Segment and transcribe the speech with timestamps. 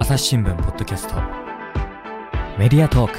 [0.00, 1.14] 朝日新聞ポッドキャスト
[2.56, 3.18] メディアトーク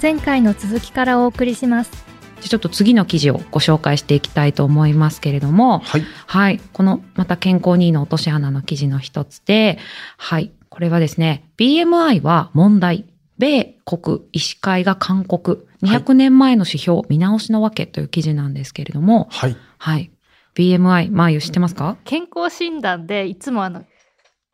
[0.00, 2.04] 前回の続きからお送りします
[2.40, 6.02] ちょっと次の記事をご紹介していきたいと思いますけれども、はい。
[6.26, 6.60] はい。
[6.72, 9.78] この、また健康にいいの落とし穴の記事の一つで、
[10.16, 10.50] はい。
[10.68, 13.04] これはですね、BMI は問題。
[13.38, 15.68] 米国医師会が勧告。
[15.82, 19.56] 200年前の指標見直しのわけという記事なんですけれども、はい。
[19.78, 20.10] はい。
[20.54, 21.96] BMI、まあゆ知ってますか？
[22.04, 23.84] 健康診断でいつもあの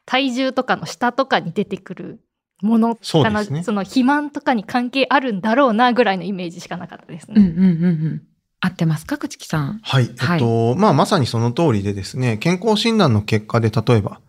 [0.04, 2.20] 体重とかの下とかに出てくる
[2.62, 7.34] ものそうですねその肥満とかに関係あるんだろうなぐらいのイメージしかなかったですね。
[7.36, 8.22] うんうんうんうん。
[8.60, 9.18] 合ってますか？
[9.18, 9.80] 口木さん。
[9.82, 10.04] はい。
[10.04, 14.20] えっと、まあ、まさにその通りでですね、健康診断の結果で例えば、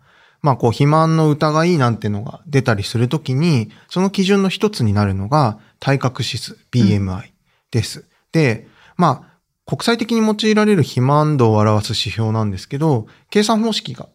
[0.42, 7.30] まあ、こう、肥満の疑いなんてのが出たりするときに、その基準の一つになるのが、体格指数、BMI
[7.70, 8.04] です。
[8.30, 9.27] で、まあ、
[9.68, 14.08] 国際的に用いられる肥満度を表す指標なんですけど、計算方式が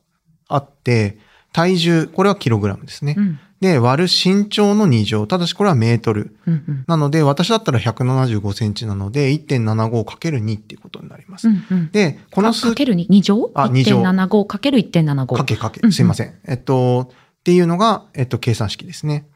[0.47, 1.19] あって、
[1.51, 3.13] 体重、これはキログラムですね。
[3.15, 3.39] うん。
[3.61, 5.27] で、割る身長の2乗。
[5.27, 6.35] ただしこれはメートル。
[6.47, 6.83] うんうん。
[6.87, 11.47] なので、私だったら175センチなので、1.75×2 っていうことになります。
[11.47, 11.91] うんうん。
[11.91, 13.51] で、この数かける 2, 2乗？
[13.53, 15.37] あ二乗 ?1.75 かける1.75。
[15.37, 16.33] かけかけうんう、んすいません。
[16.47, 19.27] えっと、っていうのが、えっと、計算式ですね。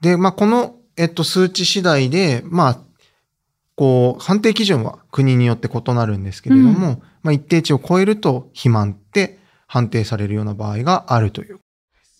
[0.00, 2.85] で、まあ、この、えっと、数値次第で、まあ、
[3.76, 11.60] こう、判定基準は国によって異なるんですけれども、まあ、一定値を超えると肥満って判定されるような場合があるという。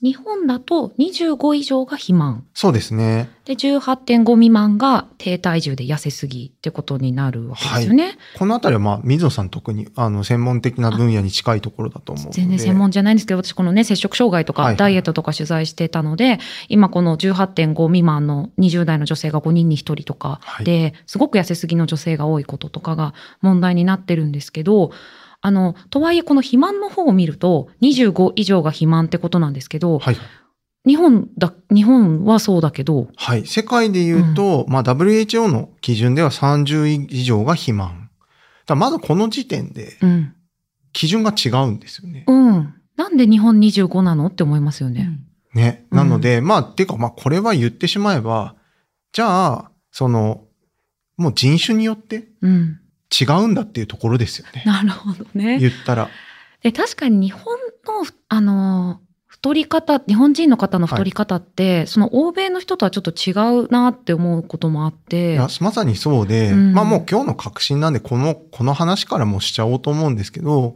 [0.03, 2.45] 日本だと25以上が肥満。
[2.53, 3.31] そうですね。
[3.47, 8.19] で、18.5未満が低体重で痩せすぎってことになるわけですよね。
[8.39, 12.33] このあたりは、まあ、水野さん特に、あの、専門的な分野に近いところだと思う。
[12.33, 24.91] 全然専門じゃないんですけど、私このね、摂食障害とはいはいかダイエットとか取材してたので、今この18.5未満の20代の女性が5人に1人とかで、すごく痩せすぎの女性が多いこととかが問題になってるんですけど、
[25.47, 30.17] あの、とはいえこの肥満の方を見ると、25以上が肥満ってことなんですけど、はい。
[30.85, 33.47] 日本だ、日本はそうだけど、はい。
[33.47, 38.11] 世界で言うと、まあ WHO の基準では30以上が肥満。
[38.67, 40.35] だまずこの時点でうん。
[40.93, 42.25] 基準が違うんですよね。
[42.27, 42.75] うん。
[42.97, 45.17] なんで日本25なのって思いますよね。
[45.55, 45.87] ね。
[45.93, 48.57] うんなので、まあ、てかまあこれは言ってしまえば、
[49.13, 50.43] じゃあ、その、
[51.17, 52.81] もう人種によってうん。
[53.11, 54.63] 違うんだっていうところですよね。
[54.67, 55.59] なるほどね。
[55.59, 56.09] 言ったら。
[56.63, 57.57] で、確かに日本
[57.87, 63.33] の、あの、太り方、日本人の方の太り方って、その欧米の人とはちょっと違
[63.65, 65.39] うなって思うこともあって。
[65.61, 70.75] まさにそうで、うんまあもう今日の確信なんで、この、この話からもしちゃおうと思うんですけど、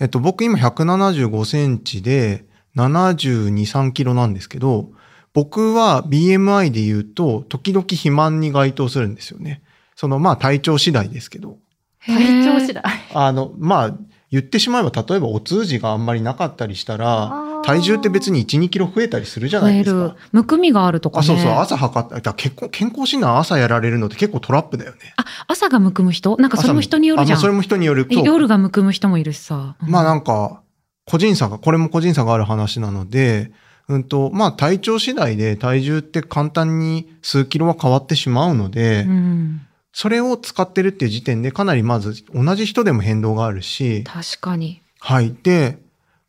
[0.00, 4.90] えっと、僕今175センチで72、3キロなんですけど、
[5.32, 9.62] 僕は BMI で言うと、時々肥満に該当するんですよね。
[10.00, 11.58] その、まあ体調次第ですけど。
[12.06, 12.82] 体調次第？
[13.12, 13.98] あの、まあ、
[14.30, 20.14] 言ってしまえば、例えばお通じがあんまりなかったりしたら、体重って別に1、2キロ増えたりするじゃないですかる。。
[20.32, 21.26] むくみがあるとかあ、ね。
[21.26, 22.32] そうそう、朝測った。
[22.32, 25.12] 結構、健康診断朝やられるのって結構トラップだよね。
[25.18, 26.34] あ、朝がむくむ人？
[26.38, 27.36] なんかそれも人によるじゃん。
[27.36, 28.06] あまあそれも人による。
[28.10, 29.76] 夜がむくむ人もいるしさ。
[29.82, 30.62] まあなんんか、
[31.04, 33.52] 個人差が、これも個人差がある話なので、
[33.88, 39.60] うんと、まあ体調次第で体重って簡単に数キロは変わってしまうので、うん。
[39.92, 44.82] それを使ってるっていう時点でかなりまず同じ人でも変動があるし、確かに。
[45.00, 45.34] はい。
[45.42, 45.78] で、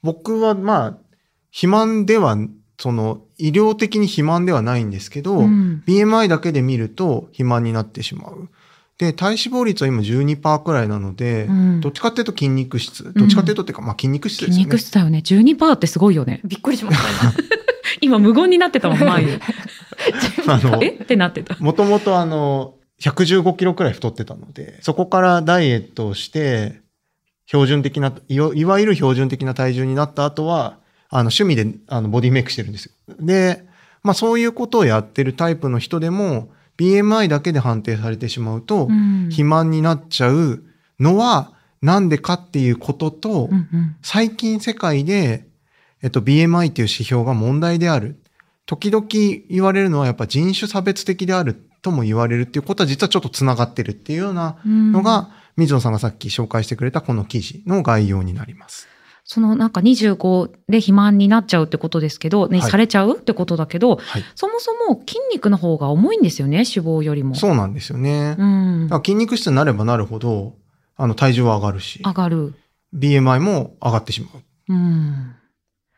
[0.02, 0.98] 僕はまあ、
[1.52, 2.38] 肥満では、
[2.80, 5.84] その、医療的に肥満ではないんですけど、うん。
[5.86, 8.50] BMI だけで見ると肥満になってしまう。
[8.98, 13.12] で、体脂肪率は今12%くらいなので、うんどっちかっていうと筋肉質。
[13.14, 14.58] どっちかっていうとっていうか、まあ筋肉質ですね。
[14.58, 15.24] 肉質だよね。
[15.26, 16.42] 12%ってすごいよね。
[16.44, 17.34] びっくりしました、
[18.02, 19.40] 今無言になってたもん、前で。
[20.48, 20.90] あの え？
[20.90, 21.58] ってなってた。
[21.60, 26.82] もともとあの、115キロくらい太ってたので、そこからダイエットをして、
[27.48, 30.78] 標準的な、いわゆる標準的な体重になった後は、
[31.10, 33.16] あの、趣味であのボディメイクしてるんですよ。
[33.20, 33.66] で、
[34.04, 40.64] まあそういうことをやってるタイプの人でも、BMI だけで判定されてしまうと、うん肥満になっちゃう
[41.00, 45.48] のは、なんでかっていうことと、うんうん最近世界で、
[46.04, 48.20] えっと、BMI っていう指標が問題である。
[48.66, 49.06] 時々
[49.50, 58.88] 言われるのはやっぱ人種差別的であるとも言われるっていうことは実はちょっと繋がってるっていうようなのが、水野さんがさっき紹介してくれたこの記事の概要になります。
[59.24, 64.24] そのなんか25で肥満になっちゃうってことですけど、ね、はいされちゃうってことだけど、はい。
[64.36, 67.36] そもそも筋肉の方が重いんですよね、脂肪よりも。
[67.36, 68.36] そうなんですよね。
[68.38, 68.90] うん。
[69.04, 70.56] 筋肉質になればなるほど、
[70.98, 72.56] あの、体重は上がるし、上がる。
[72.94, 74.74] BMI も上がってしまう。
[74.74, 75.36] うん。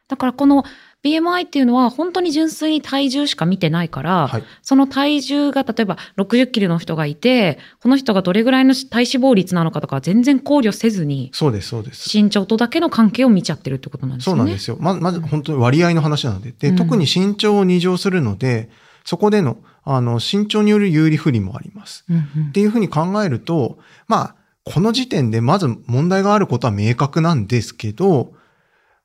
[0.07, 0.63] だからこの
[1.03, 4.43] BMI っていうのは本当に純粋に体重しか見てないから、はい。
[4.61, 12.09] その体重が例えば60キロの人がいて、この人がどれぐらいの体脂肪率なのかとか全然考慮せずに、そうです、そうです。
[12.15, 14.39] 身長とだけの関係を見ちゃってるってことなんですよね。
[14.39, 14.77] そうなんですよ。
[14.79, 16.53] ま、まず本当に割合の話なので。
[16.57, 18.69] で、うん特に身長を二乗するので、
[19.03, 22.05] そこでの、あの、身長による有利不利もあります。
[22.09, 23.77] うんうんっていうふうに考えると、
[24.07, 28.33] まあ、この時点でまず問題があることは明確なんですけど、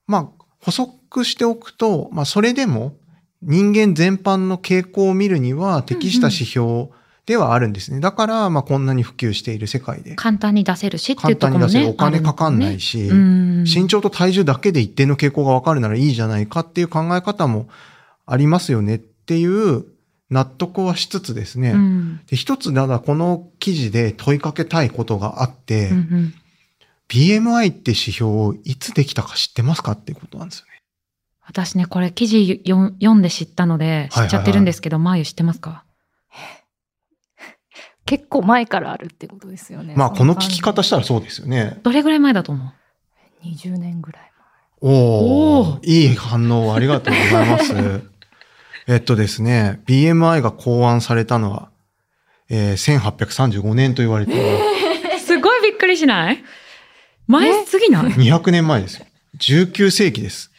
[0.07, 0.71] まあ、補
[1.11, 2.95] 足しておくと、まあ、それでも
[3.43, 6.89] 人間全般の傾向を見るには適した指標
[7.27, 8.01] ではあるんですね。
[8.01, 10.15] だから、まあ、こんなに普及している世界で。
[10.15, 11.95] 簡単に出せるしっていうと簡単に出せる。
[11.95, 12.19] ころもね。
[12.19, 13.07] お金かかんないし。
[13.07, 17.69] し、うん身長と体重だけで一定の傾向がわかるならいいじゃないかっていう考え方も
[18.25, 19.85] ありますよねっていう
[20.31, 21.73] 納得はしつつですね。
[21.73, 26.35] うんで一つ、ただこの記事で問いかけたいことがあって、うんうん
[27.09, 30.78] BMI って指標をいつできたか知ってますかっていうことなんですよね。
[31.49, 35.85] 私ね、これ記事よ読んで知ったので、知っちゃってるんですけど、まゆ知ってますか？
[38.05, 39.95] 結構前からあるってことですよね。
[39.97, 41.79] まあ、この聞き方したらそうですよね。
[41.83, 44.23] どれぐらい前だと思う？20年ぐらい
[44.81, 47.75] おおおいい反応をありがとうございます。
[48.87, 51.71] えっとですね、BMI が考案されたのは、
[52.49, 54.37] えー1835年と言われてい
[55.13, 55.27] ます。
[55.27, 56.43] すごいびっくりしない？
[57.27, 59.07] 前すぎない？200年前ですよ。
[59.39, 60.51] 19世紀です。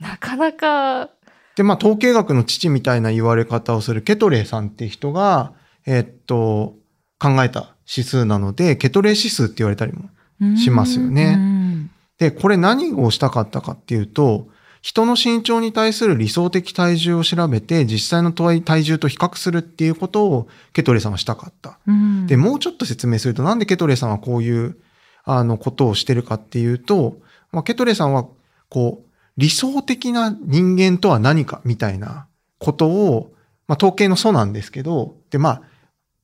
[0.00, 0.10] 前。
[0.10, 1.10] なかなか、
[1.56, 5.52] で、まあ、統計学の父みたいな言われ方をするケトレーさんって人が、
[5.86, 6.74] えっと、
[7.18, 10.10] 考えた指数なので、ケトレー指数って言われたりも。
[10.56, 14.48] しますよねうんで、これ何をしたかったかっていうと、
[14.80, 21.78] 人の身長に対する理想的体重を調べて、実際の体重と比較するっていうことをケトレーさんはしたかった。
[21.86, 24.76] うんで、もうちょっと説明すると、なんでケトレーさんはこういう、
[25.24, 27.18] あの、ことをしてるかっていうと、
[27.52, 28.26] まあ、ケトレーさんは、
[28.70, 29.05] こう、
[29.36, 32.26] 理想的な人間とは何かみたいな
[32.58, 33.32] ことを、
[33.68, 35.62] まあ、統計の素なんですけど、で、まあ、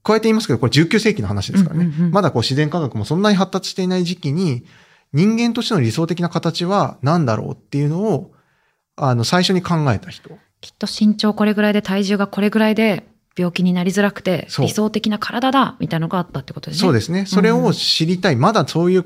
[0.02, 1.92] 加えて言いますけど、これ19世紀の話ですからね。
[2.10, 4.64] まだこう自然科学もそんなに発達していない時期に、
[5.12, 8.32] 人間としての理想的な形は何だろうっていうのを、
[8.96, 10.30] あの、最初に考えた人。
[10.60, 13.06] きっと身長これぐらいで体重がこれぐらいで
[13.36, 16.80] 病気になりづらくて理想的な体だみたいなのがあったってことですね。
[16.80, 17.26] そうですね。
[17.26, 18.36] それを知りたい。
[18.36, 19.04] まだそういう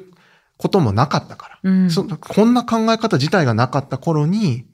[0.59, 1.71] こともなかったから。
[1.71, 1.91] うん。
[1.91, 4.67] そこんな考え方自体がなかった頃に、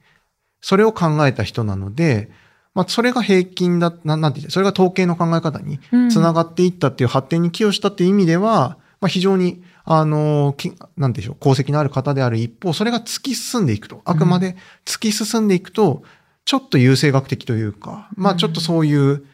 [0.61, 2.31] それを考えた人なので、
[2.75, 14.57] まあ、それが平均だ、ななんて言うそれが統計の考え方にうんつながっていったっていう発展に寄与したっていう意味では、まあ、非常に、あの、きなんでしょう、功績のある方である一方、それが突き進んでいくと、あくまで
[14.87, 16.03] 突き進んでいくと、
[16.45, 19.25] ちょっと優生学的というか、まあ、ちょっとそういう、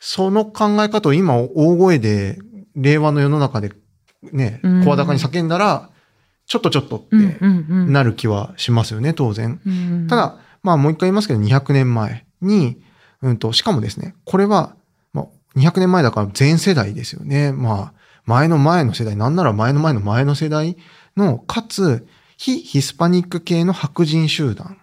[0.00, 2.38] その考え方を今大声で、
[2.74, 3.72] 令和の世の中で
[4.32, 5.90] ね、うん声高に叫んだら、
[6.46, 7.38] ちょっとちょっとって。
[7.42, 9.60] なる気はしますよね、当然。
[9.66, 12.82] うんた、だ、まあもう一回言いますけど、200年前に、
[13.22, 14.76] うんと、しかもですね、これは、
[15.12, 17.52] まあ、200年前だから全世代ですよね。
[17.52, 17.92] まあ、
[18.26, 20.76] 前の前の世代、なんなら前の前の前の世代
[21.16, 22.06] の、かつ、
[22.36, 24.78] 非ヒスパニック系の白人集団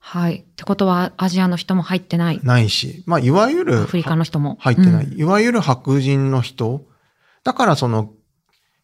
[0.00, 0.36] はい。
[0.36, 2.40] ってことはアジアの人も入ってない。
[2.42, 4.56] ないし、まあ、いわゆる、アフリカの人も。
[4.60, 6.86] 入ってない、うんいわゆる白人の人。
[7.44, 8.12] だからその、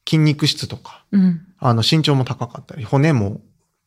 [0.06, 1.40] 筋肉質とか、うん。
[1.58, 3.40] あの、身長も高かったり、骨も、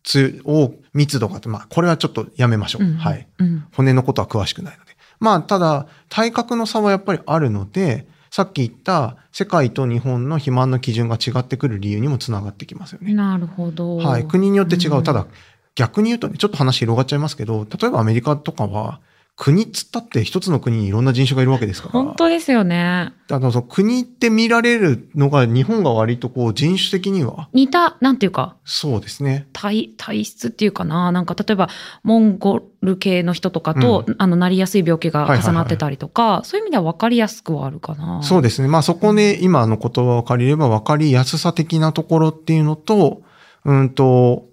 [0.03, 2.83] つ、を、密度があって、まあ、これはちょっとやめましょう。
[2.83, 3.27] うんはい。。
[3.37, 3.65] うん。
[3.73, 4.97] 骨のことは詳しくないので。
[5.19, 13.13] まあ、ただ、体格の差はやっぱりあるので、さっき言った世界と日本の肥満の基準が違ってくる理由にもつながってきますよね。
[13.13, 13.97] なるほど。
[13.97, 14.27] はい。
[14.27, 14.97] 国によって違う。
[14.97, 15.27] うんただ、
[15.75, 18.99] 逆に言うとね、ちょっと話広がっちゃいますけど、例えばアメリカとかは、
[19.37, 21.91] 国っつったって一つの国にいろんな人種がいるわけですから。
[21.91, 23.13] 本当ですよね。
[23.29, 29.47] あの、その国って見られるのが日本が割とこう人種的には、似た、なんていうか、そうですね。
[29.53, 31.11] 体、体質っていうかな。
[31.11, 31.69] なんか、例えば、
[32.01, 38.23] モンゴル系の人とかと、あの、なりやすい病気が重なってたりとか、そういう意味では分かりやすくはあるかな。
[38.23, 38.67] そうですね。
[38.67, 43.21] まあそこで今の言葉を借りれば分かりやすさ的なところっていうのと、
[43.65, 44.47] うんと、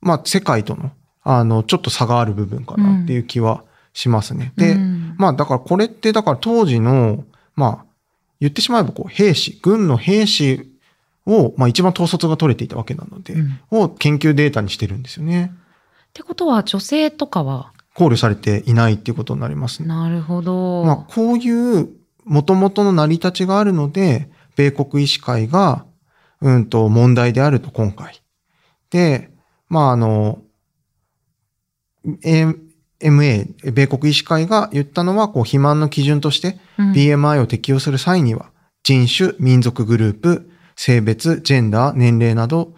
[0.00, 0.92] まあ世界との、
[1.24, 3.64] あの、ちょっと差がある部分かなっていう気は
[3.94, 4.52] しますね。
[4.56, 7.24] で、うんまあだからこれってだから当時の、
[7.54, 7.84] まあ
[8.40, 10.70] 言ってしまえばこう兵士、軍の兵士
[11.24, 15.52] を、まあ一番統率が取れていたわけなので、うんを研究データにしてるんですよね。
[15.54, 19.88] ってことは、女性とかは、考慮されていないっていうことになりますね。
[19.88, 20.84] なるほど。
[20.84, 21.88] まあ、こういう
[22.24, 25.86] 元々の成り立ちがあるので、米国医師会が、
[26.40, 28.20] うんと問題であると今回。
[28.90, 29.30] で、
[29.68, 30.40] まあ、あの、
[33.04, 38.50] MA、米国医師会が言ったのは、こう、肥満の基準として、うん BMI を適用する際には、
[38.82, 42.74] 人種、民族グループ、性別、ジェンダー、年齢など、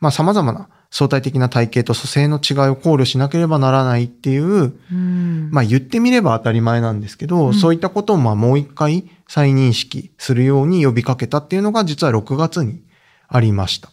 [0.00, 4.44] まあ様々な相対的な体型と組成の違いを考慮しなければならないっていう、
[4.90, 12.82] うんまあ言ってみれば当たり前なんですけど、うんそういったことをまあもう一回再認識するように呼びかけたっていうのが実は6月に
[13.28, 13.88] ありました。
[13.88, 13.92] っ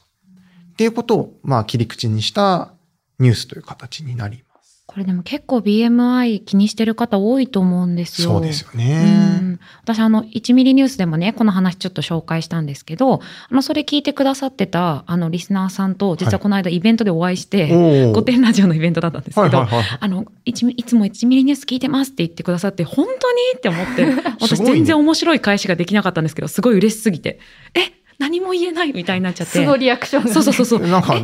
[0.78, 2.74] ていうことをまあ切り口にした
[3.20, 4.53] ニュースという形になります。
[4.94, 8.34] これでも結構 BMI 気にしてる方多いと思うんですよ。
[8.34, 9.02] そうですようね。
[9.40, 9.60] ん。
[9.82, 19.98] 私あの1ミリニュースでもねこの話ちょっと紹介したんですけどあのそれ聞いてくださってたあのリスナーさんと実はこの間イベントでお会いして、お御殿ラジオのイベントだったんですけど、はいはいはい。
[20.00, 23.38] あのいちいつも1ミリニュース聞いてますって言ってくださって本当に？
[23.58, 24.06] って思って。
[24.40, 27.40] 私全然面白い返しができなかったんですけどすごい嬉しすぎて。
[27.74, 31.16] え何も言えないみたいになっちゃって素のリアクションがね、そうそうそうそうなんか、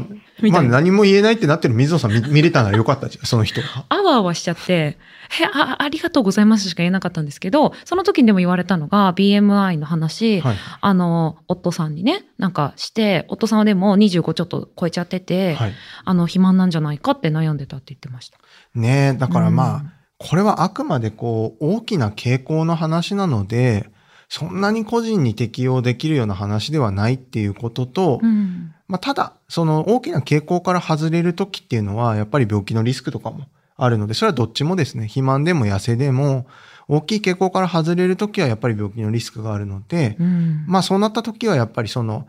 [0.41, 3.86] まあ何も言えないってなってる水野さん見見れたならよかったじゃん、その人が。
[3.89, 4.98] あわあわしちゃって、
[5.41, 10.55] え、あ、ありがとうございますしか言えなかったんですけど、その時にでも言われたのが、BMI の話、はい。
[10.81, 15.74] あの、夫さんにね、なんかして、夫さんはでも25ちょっと超えちゃってて、はい。
[16.05, 18.39] あの、肥満なんじゃないかって悩んでたって言ってました。
[18.75, 23.89] ねえ、だからまあ、うんこれはあくまでこう、大きな傾向の話なので、
[24.29, 28.74] そんなに個人に適用できるような話ではないっていうことと、うん。
[28.88, 36.45] まあ、ただ、その大きな傾向から外れるときっていうのは、やっぱり病気のリスクとかもあるので、それはどっちもですね、肥満でも痩せでも、
[36.88, 40.65] 大きい傾向から外れるときはやっぱり病気のリスクがあるので、うん。
[40.67, 42.27] まあそうなったときはやっぱりその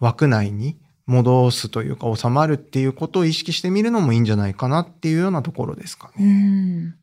[0.00, 6.26] 枠内に戻すというか収まるっていうことを意識してみるのもいいんじゃないかなっていうようなところですかうね。
[6.26, 6.94] ん。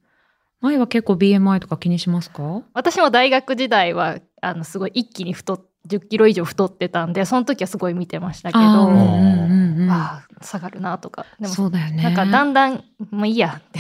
[0.61, 2.61] 前は結構 BMI とか気にしますか？
[2.73, 12.03] 私も大学時代はあのすごい一気に太っ10キロ以上太ってたんでその時はすごい見てましたけどあうんうんあー下がるなとかでもそうだよね。
[12.03, 13.79] なんかだんだんもういいやって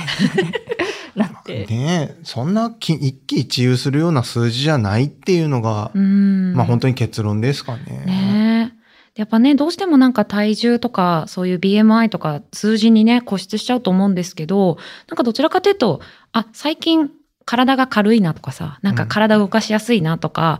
[1.15, 6.53] なって、ねえ、そんなき一喜一憂するような数字じゃないっていうのが、うん。
[6.53, 8.03] まあ本当に結論ですかね。
[8.05, 9.19] ねえ。
[9.19, 14.77] やっぱね、どうしてもなんか体重とか、そういう BMI とか数字にね、固執しちゃうと思うんですけど、
[15.09, 15.99] なんかどちらかというと、
[16.31, 17.09] あ、最近
[17.49, 20.59] 体が軽いなとかさ、なんか体動かしやすいなとか、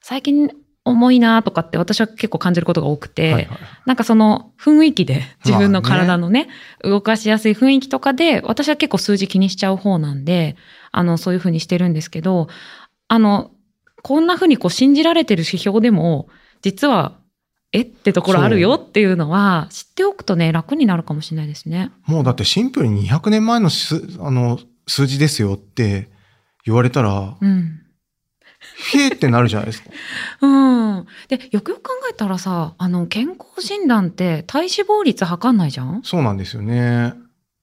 [0.00, 0.50] 最近
[0.86, 6.48] 重いなとかって私は結構感じることが多くて、はいはいなんかその雰囲気で自分の体のね、
[6.82, 10.56] 動かしやすい雰囲気とかで、私は結構数字気にしちゃう方なんで、
[10.92, 12.48] あの、そういうふうにしてるんですけど、
[13.08, 13.50] あの、
[14.02, 16.28] こんなふうにこう信じられてる指標でも、
[16.62, 17.18] 実は、
[17.72, 21.90] えってところあるよっていうのは、知っておくとね、楽になるかもしれないですね。
[22.06, 26.08] もうだってシンプルに200年前のすあの数字ですよって
[26.64, 27.80] 言われたら、うん。
[28.92, 29.90] へーってなるじゃないですか。
[30.42, 30.46] う
[31.00, 31.06] ん。
[31.28, 36.00] で、よくよく考えたらさ、あの、健康診断って体脂肪率測んないじゃん？
[36.04, 37.14] そうなんですよね。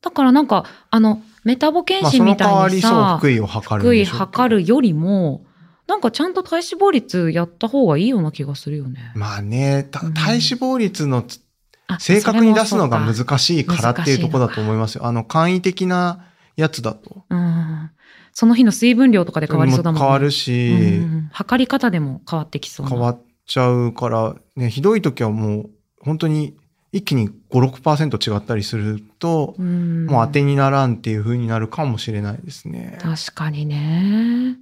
[0.02, 5.46] だからなんか、あの、メタボ検診みたいに代わりそう、さ、福井を測るん福井測るよりも、
[5.88, 9.12] なんかちゃんと体脂肪率やった方がいいような気がするよね。
[9.16, 11.40] まあね、体脂肪率のつ
[11.88, 15.06] あ正確に出すのが難しいからっていうところだと思いますよ。
[15.06, 16.26] あの、簡易的な
[16.58, 17.24] やつだと。
[17.30, 17.90] うん。
[18.38, 20.06] その日の水分量とかで変わりそうだもんね。
[20.06, 22.92] 変わるし、うん測り方でも変わってきそうな。
[22.92, 25.70] 変わっちゃうから、ね、ひどい時はもう、
[26.02, 26.56] 本当に
[26.92, 33.00] 一気に5、6%違ったりすると、うんもう当てにならんっていう風になるかもしれないですね。
[33.02, 34.58] 確かにね。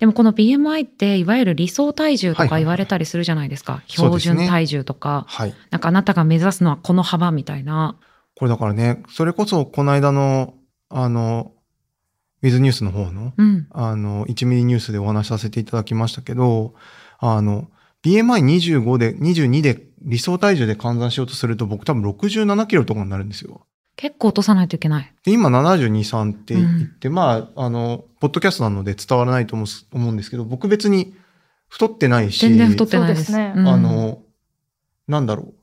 [0.00, 3.84] でもこの BMI っていわゆる理想体重とかはいはい言われたりするじゃないですか。
[3.86, 5.26] 標そうですね準体重とか。
[5.28, 5.54] はい。
[5.70, 7.94] なんかあなたが目指すのはこの幅みたいな。
[8.34, 10.54] これだからね、それこそこの間の、
[10.88, 11.52] あの、
[12.42, 13.66] ウィズニュースの方の、うん。
[13.70, 16.74] あの、1ミリニュースでお話しさせていただきましたけど、
[17.18, 17.68] あの、
[18.04, 23.66] BMI25 で、22で理想体重で換算しようとすると僕多分67キロとかになるんですよ。
[23.94, 25.14] 結構落とさないといけない。
[25.24, 31.14] で、今72、3って言って、まあ、あの、ポッドキャストなので伝わらないと思う思うんですけど、僕別に
[31.68, 33.32] 太ってないし、全然太ってないです。
[33.32, 34.22] ねうんあの、
[35.06, 35.54] なんだろう。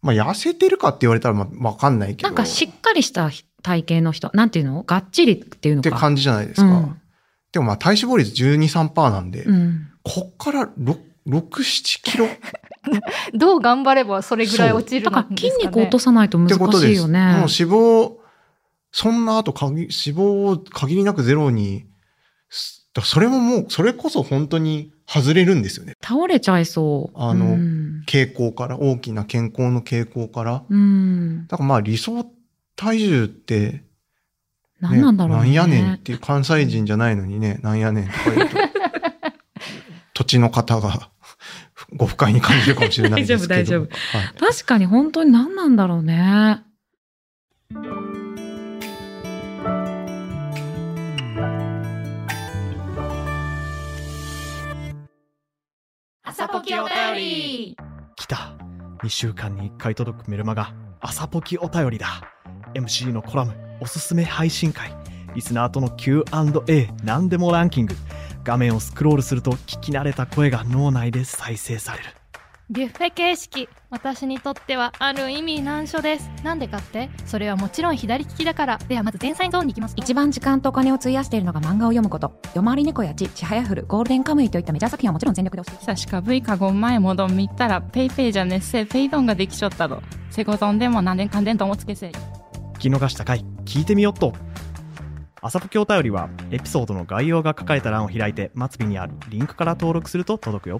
[0.00, 2.28] まあ、痩せてるかって言われたら、まあ、わかんないけど。
[2.28, 3.28] なんかしっかりした
[3.66, 4.84] 体型の人、なんていうの？
[4.84, 5.88] がっちりっていうのか。
[5.88, 6.68] って感じじゃないですか。
[6.68, 7.00] うん
[7.52, 9.88] でもまあ、体脂肪率12、3%なんで、うん。
[10.02, 12.26] こっから6、6、7キロ？
[12.26, 12.28] っ
[13.34, 16.50] どう頑張ればそれぐらい落ちるだからんですか、ね、筋肉落とさないと難。
[16.50, 17.18] しいよね。
[17.18, 18.12] もう脂肪、
[18.92, 21.86] そんな後限り、脂肪を限りなくゼロに、
[23.02, 25.94] それももう、それこそ本当に外れるんですよね。
[26.02, 27.18] 倒れちゃいそう。
[27.18, 28.02] あのうん。
[28.06, 30.62] 傾向から、大きな健康の傾向から。
[30.68, 31.46] うん。
[31.46, 32.26] だからまあ理想
[32.76, 33.84] 体重って、ね、
[34.80, 35.44] 何なんだろうね。
[35.44, 38.56] なんやねんっていう関西人じゃないのにね、なんやねんとか言うと、
[40.12, 41.10] 土地の方が
[41.94, 43.60] ご不快に感じるかもしれないですけど。
[43.60, 46.62] 大丈夫はい確かに本当に何なんだろうね。
[56.22, 57.76] 朝ポキお便り
[58.14, 58.56] 来た
[59.02, 62.35] 2週間に1回届くメルマガ朝ポキお便りだ
[62.76, 64.94] MC のコラム、おすすめ配信会、
[65.34, 67.94] リスナーとの Q&A 何でもランキング、
[68.44, 72.04] 画面をスクロールすると聞き慣れた声が脳内で再生される。
[72.68, 76.28] ビュッフェ形式私にとってはある意味難所です。
[76.42, 77.10] なんでかって？
[77.24, 78.78] それはもちろん左利きだから。
[78.88, 79.94] ではまず前菜ゾーンに行きます。
[79.96, 92.12] 一番時間とお金を費やしているのが漫画を読むこと「夜回り猫やちちはやふる」「ゴールデンカムイ」といったメジャー作品はもちろん全力で押して久しか V かご前もどん見たらペイペイじゃねっせペイドンができちょったどセコゾンでも何年かんでんともつけせい。
[92.76, 94.34] 聞き逃した回聞いてみよっと。
[95.40, 100.78] 朝ポキお便りはエピソードの概要が書かれた欄を開いて末尾にあるリンクから登録すると届くよ。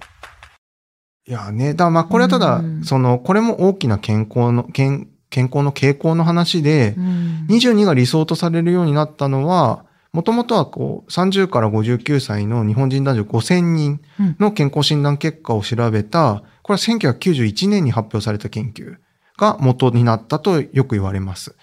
[1.27, 7.47] いやね、だからまあこれはただうん、その、これも大きな健康の、健健康の傾向の話で、うん。
[7.49, 14.01] 22が理想とされるようになったのは、もともとはこう、30から59歳の日本人男女5000人
[14.39, 18.97] の健康診断結果を調べた、これは1991年に発表された研究
[19.37, 21.55] が元になったとよく言われます。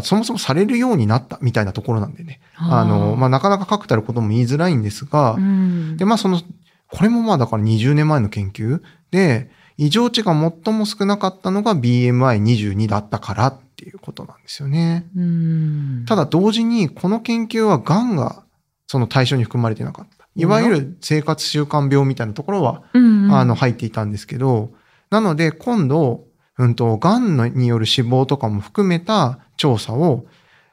[0.00, 2.40] そもそもされるようになったみたいなところなんでね。
[2.56, 6.40] あの、まあ、なかなか確たることも言いづらいんですが、うんで、まあその、
[6.88, 8.80] これもまあだから20年前の研究
[9.10, 15.06] で、異常値が最も少なかったのが BMI22 だったからっていうことなんですよね。
[15.16, 18.44] うんただ同時にこの研究は癌が
[18.86, 20.26] その対象に含まれてなかった。
[20.34, 24.70] いわゆる生活習慣病みたいなところは、うんうんあの入っていたんですけど、
[25.10, 26.24] なので今度、
[26.58, 30.26] うんと、癌のによる死亡とかも含めた調査を、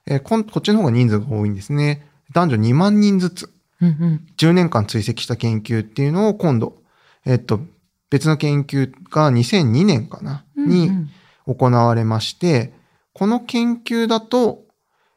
[0.06, 2.08] えーこんこっちの方が人数が多いんですね。
[2.34, 3.54] 男女2万人ずつ。
[3.82, 4.28] うんうん。
[4.38, 6.82] 10年間追跡した研究っていうのを今度、
[7.26, 7.62] えっと、
[8.10, 11.10] 別の研究が2002年かな、にうん。
[11.48, 12.74] 行われまして、
[13.14, 14.64] この研究だと、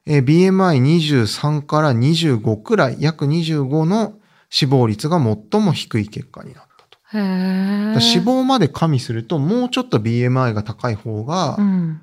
[0.06, 4.14] えー BMI23 から25くらい、約25の
[4.50, 6.71] 死亡率が最も低い結果になった
[7.12, 7.18] と。
[7.18, 12.00] へえだから死亡まで加味すると、もうちょっと BMI が高い方が、うん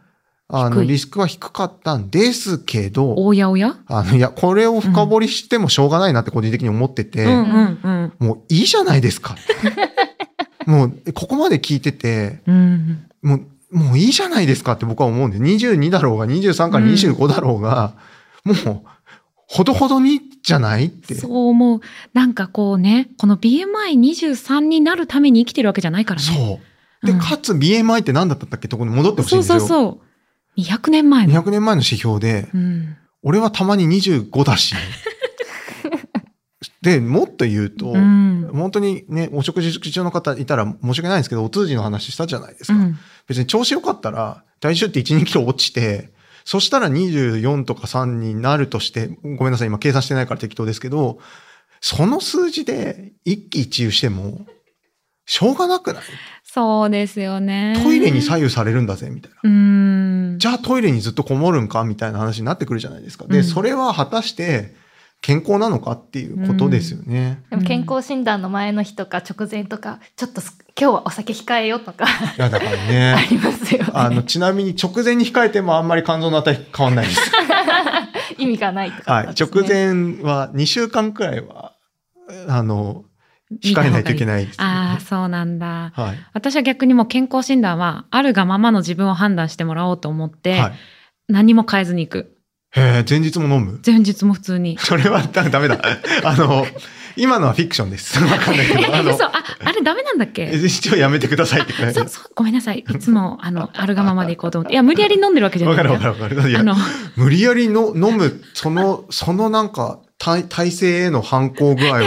[0.51, 3.78] あの、リスクは低かったんですけど、おやおや？
[3.86, 9.36] あの、いや、これを深掘りしてもしょうがないなって個人的に思ってて、うんうんうんもういいじゃないですか。
[10.66, 15.44] もう、ここまで聞いてて、うんもう、もういいじゃないですかって僕は思うんです。
[15.44, 17.93] 22だろうが、23から25だろうが、
[18.43, 18.82] もう、
[19.48, 21.15] ほどほどにじゃないって。
[21.15, 21.82] そう思う。
[22.13, 26.28] なんかこうね、この BMI23 になるために生きてるわけじゃないからね。
[26.28, 26.60] そ
[27.04, 27.06] う。
[27.06, 28.67] で、うんかつ BMI って何だったっけ？
[28.67, 29.78] ところに戻ってほしいんそうですよ。
[29.78, 30.02] そうそ
[30.58, 30.62] う。
[30.62, 31.41] 200年前の。
[31.41, 32.97] 200年前の指標で、うん。
[33.23, 34.75] 俺はたまに25だし。
[36.82, 38.49] で、もっと言うと、うん。
[38.54, 42.73] 本当にね、お食事中の方いたら申し訳ないんですけど、お通じの話したじゃないですか。
[42.73, 42.97] うん。
[43.28, 46.12] 別に調子良かったら、体重って1、2キロ落ちて、
[46.51, 51.19] そしたら24とか3になるとして、ごめんなさい、今計算してないから適当ですけど、
[51.79, 54.47] その数字で一喜一憂しても、
[55.27, 56.03] しょうがなくない？
[56.43, 57.79] そうですよね。
[57.83, 59.38] トイレに左右されるんだぜ、みたいな。
[59.43, 60.38] うん。
[60.39, 61.83] じゃあトイレにずっとこもるんか？
[61.83, 63.27] みたいな話になってくるじゃないですか。
[63.27, 64.73] で、うんそれは果たして
[65.21, 67.43] 健康なのかっていうことですよね。
[67.49, 73.15] でも健康診断の前の日とか直前とか、ちょっとす今日はお酒控えようとかいや、だからあね。
[73.29, 73.91] りますよね。
[73.93, 77.32] あの、ちなみに直前に控えてもあんまり肝臓の値変わんないです。
[78.38, 79.27] 意味がないとか、はい。
[79.27, 79.49] 直。
[79.67, 81.73] 前は2週間くらいは、
[82.47, 83.03] あの、
[83.62, 84.65] 控えないといけないです、ね。
[84.65, 85.91] ああ、そうなんだ。
[85.95, 86.17] はい。
[86.34, 90.71] 私は逆にもう健康診断は、あるがままの自分を判断してもらおうと思って、はい。
[91.27, 92.38] 何も変えずに行く。
[92.71, 93.79] へえ、前日も飲む？
[93.86, 94.77] 前日も普通に。
[94.82, 95.79] それはダダメだ。
[96.23, 96.65] あの、
[97.15, 98.19] 今のはフィクションです。
[98.23, 99.32] わかんないけど、あの嘘、、あ、
[99.65, 100.51] あれダメなんだっけ？
[100.53, 101.93] 一応やめてくださいってくらい。
[101.93, 102.86] そう、そう、ごめんなさい。
[102.88, 104.73] いつも、あの、あるがままで行こうと思って。
[104.73, 105.77] いや、無理やり飲んでるわけじゃない。
[105.77, 106.60] わかるわかるわかる。
[106.60, 106.75] あの、
[107.15, 112.01] 無理やりの飲む、その、そのなんか、体体制への反抗具合は。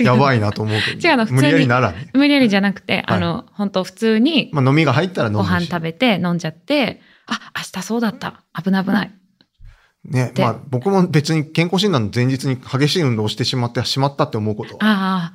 [0.00, 1.08] やばいなと思うけど。
[1.08, 2.10] 違うの普通に無理やりならね。
[2.12, 5.46] 無理やりじゃなくて、あの、本当普通にまあ飲みが入ったら飲むし。
[5.46, 8.42] ご飯食べて飲んじゃって、あ、明日そうだった。
[8.62, 9.10] 危ない危ない。
[10.08, 14.76] ね、でまあ僕も別に健康診断の前日に激しい運動をしてしまってしまったって思うこと。
[14.80, 15.32] あ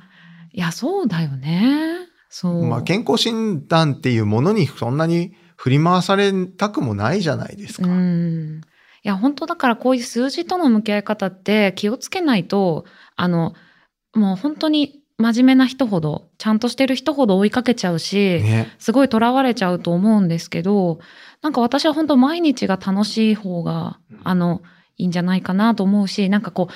[0.52, 2.08] いや、そうだよね。
[2.28, 2.66] そう。
[2.66, 7.86] まあ健康診断っていうものにそんなに振り回されたくもないじゃないですか。
[7.86, 8.60] うん。
[9.04, 12.84] いや、本当だからこういう数字との向き合い方って気をつけないと、
[13.16, 13.54] あの、
[14.14, 18.72] もう本当に真面目な人ほど、ちゃんとしてる人ほど追いかけちゃうし、ね。
[18.78, 21.00] すごい囚われちゃうと思うんですけど、
[21.42, 24.62] なんか私は本当毎日が楽しい方が、あの、
[24.96, 26.72] いいんじゃないかなと思うし、なんかこう、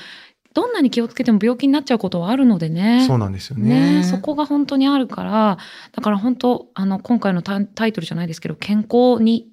[0.55, 3.05] どんなに気をつけても病気になっちゃうことはあるのでね。
[3.07, 3.99] そうなんですよね。
[3.99, 5.59] ねそこが本当にあるから、
[5.93, 9.49] だから本当、あの、今回のタタイトルじゃないですけど、健康に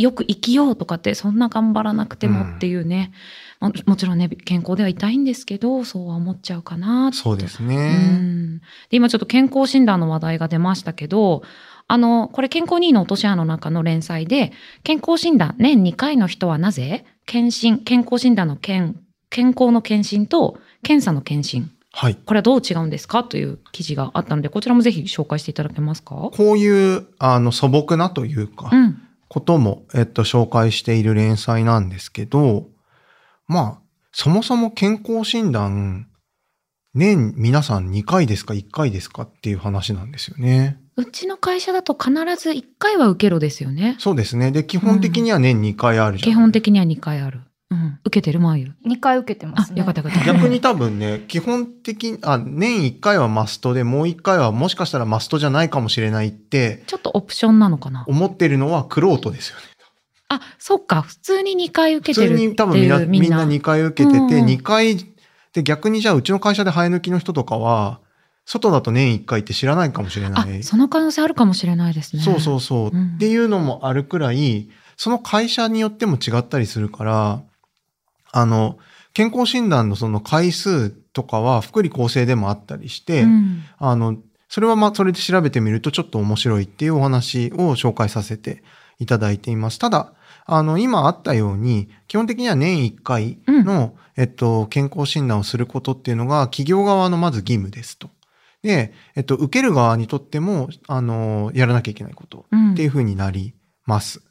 [0.00, 3.12] よく生きようとかってそんな頑張らなくてもっていうね、
[3.60, 8.16] ももちろんね健康ではいたいんですけどそうは思っちゃうかなそうですうね。
[8.16, 11.42] んで今ちょっと健康診断の話題が出ましたけど
[11.90, 14.52] あのこれ健康2位の落とし穴の中の連載で
[14.84, 17.04] 健康診断年2回の人はなぜ？
[17.26, 18.96] 検診健康診断の健
[19.28, 21.72] 健康の検診と検査の検診。
[21.92, 22.14] はい。
[22.14, 23.24] これはどう違うんですか？
[23.24, 26.14] という記事があったのでこちらもぜひ紹介していただけますか？
[26.14, 29.02] こういう、あの、素朴なというか、うん。
[29.28, 32.68] ことも、えっと、紹介している連載なんですけど、
[33.48, 33.80] まあ、
[34.12, 36.06] そもそも健康診断、
[36.94, 40.80] 年皆さん2回ですか1回ですかっていう話なんですよね。
[40.96, 43.96] うちの会社だと必ず1回は受けろですよね。
[43.98, 44.50] そうですね。
[44.50, 46.30] で、基本的には年2回あるじゃん。
[46.30, 47.40] 基本的には2回ある。
[47.70, 47.98] うん。
[48.04, 48.74] 受けてるマイル。
[48.84, 49.78] 2回受けてまあす、ね。
[49.78, 50.24] よかったよかった。
[50.24, 58.04] 逆に多分ね、基本的に、あ、年1回はマストで、もう1回はもしかしたらマストじゃないかもしれないってちょっとオプションなのかな？
[58.08, 59.62] 思ってるのはクロートですよね。
[60.28, 61.02] あ、そっか。
[61.02, 64.96] 普通に2回受けてるっていう普通に多分みんなみんな2回受けてて、うんうん2回、
[65.52, 68.00] で逆にじゃあうちの会社で生え抜きの人とかは、
[68.52, 72.22] 外だと年1回って知らないかもしれなあい。、その可能性あるかもしれないですね。
[72.24, 77.42] そうそうそう、うんっていうのもあるくらい、その会社によっても違ったりするから、
[78.32, 78.76] あの、
[79.12, 84.16] 健康診断のその回数とかは福利厚生でもあったりして、うんあの、
[84.48, 88.64] それはまあ、それで調べてみるとちょっと面白いっていうお話を紹介させて
[88.98, 89.78] いただいています。
[89.78, 90.12] ただ、
[90.44, 98.10] あの、今あったように、基本的には年1回の、えっと、健康診断をすることっていうのが、企業側のまず義務ですと。
[98.62, 103.54] で、えっと、受ける側にとっても、あの、やらなきゃいけないことうんっていうふうになり
[103.86, 104.22] ます。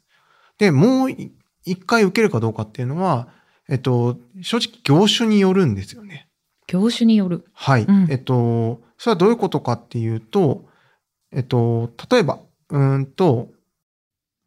[0.58, 1.32] で、もうい
[1.64, 3.28] 一回受けるかどうかっていうのは、
[3.68, 6.28] えっと、正直業種によるんですよね。
[6.66, 7.44] 業種による。
[7.52, 7.84] はい。
[7.84, 10.68] うんえっと、それはどういうことかっていうと、
[11.32, 12.38] えっと、例えば、
[12.70, 13.48] うーんと、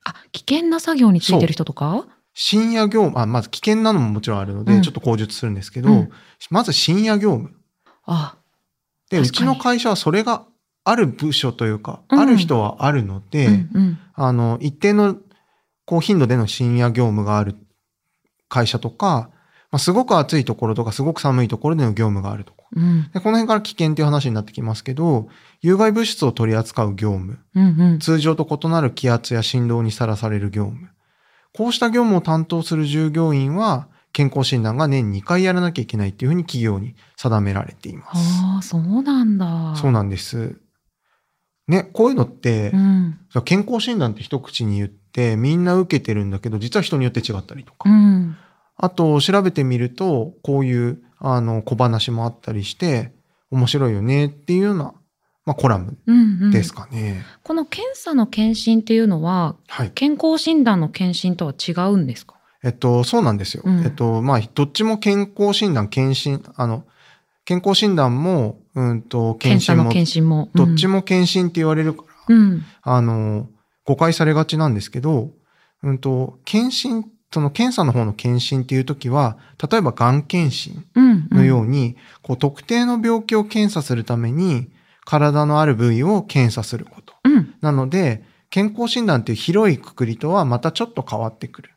[0.06, 2.06] あ、危険な作業についてる人とか？
[2.34, 6.10] 深夜業務、あ、まず危険なのももちろんあるので、うんちょっと口述するんですけど、うん
[6.50, 7.56] まず深夜業務。
[8.06, 8.38] あ、
[9.14, 10.46] で、うちの会社はそれが
[10.84, 14.00] ある部署というか、うんある人はあるので、うんうん。
[14.16, 15.16] あの、一定の
[15.86, 17.56] こう頻度での深夜業務がある
[18.50, 19.30] 会社とか、
[19.72, 22.64] まあ、すごく暑いところとか、すごく寒いところでの業務があるとか。
[22.76, 25.28] うんでこの辺から危険っていう話になってきますけど、
[25.62, 28.00] 有害物質を取り扱う業務、うんうん。
[28.00, 30.90] 通常と異なる気圧や振動にさらされる業務。
[31.54, 38.42] こうした業務を担当する従業員は、健康診断が年2回やらなきゃいけないっていうふうに企業に定められています。
[38.44, 39.76] ああ、そうなんだ。
[39.76, 40.56] そうなんです。
[41.68, 43.20] ね、こういうのって、うん。
[43.46, 47.90] 健康診断って一口に言ってみんな受けてるんだけど、実は人によって違ったりとか。
[47.90, 48.36] うん。
[48.76, 53.14] あと、調べてみると、こういう、あの、小話もあったりして、
[53.50, 54.94] 面白いよねっていうような、
[55.46, 56.52] まあ、コラムうんうん。
[56.52, 57.24] ですかね。
[57.44, 59.92] この検査の検診っていうのは、はい。
[59.92, 62.33] 健康診断の検診とは違うんですか？
[62.64, 63.64] えっと、そうなんですよ。
[63.66, 66.86] うんえっと、まあ、どっちも健康診断、検診、あの、
[67.46, 70.50] 健康診断も、うんと、検診も、検診も。
[70.56, 70.98] どっちも。
[70.98, 72.64] も検診って言われるから、うん。
[72.82, 73.50] あの、
[73.86, 75.32] 誤解されがちなんですけど、
[75.84, 79.38] うんと、検診、その検査の方の検診っていう時は、
[79.70, 81.28] 例えばがん検診うん。
[81.32, 84.70] のように、こう特定の病気を検査するために、
[85.04, 87.14] 体のある部位を検査すること。
[87.26, 87.56] うん。
[87.60, 91.72] なので、健康診断っていう広いくくりとはまたちょっと変わってくる。